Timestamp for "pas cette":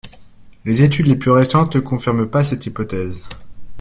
2.27-2.65